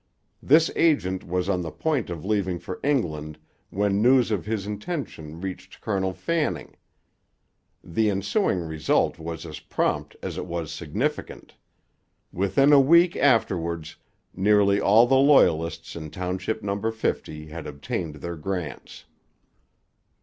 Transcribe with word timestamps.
This 0.41 0.71
agent 0.75 1.23
was 1.23 1.47
on 1.47 1.61
the 1.61 1.69
point 1.69 2.09
of 2.09 2.25
leaving 2.25 2.57
for 2.57 2.79
England, 2.83 3.37
when 3.69 4.01
news 4.01 4.31
of 4.31 4.47
his 4.47 4.65
intention 4.65 5.39
reached 5.39 5.79
Colonel 5.79 6.11
Fanning. 6.11 6.75
The 7.83 8.09
ensuing 8.09 8.61
result 8.61 9.19
was 9.19 9.45
as 9.45 9.59
prompt 9.59 10.15
as 10.23 10.39
it 10.39 10.47
was 10.47 10.71
significant: 10.71 11.53
within 12.31 12.73
a 12.73 12.79
week 12.81 13.15
afterwards 13.15 13.97
nearly 14.33 14.81
all 14.81 15.05
the 15.05 15.17
Loyalists 15.17 15.95
in 15.95 16.09
Township 16.09 16.63
No. 16.63 16.89
50 16.89 17.45
had 17.49 17.67
obtained 17.67 18.15
their 18.15 18.35
grants. 18.35 19.05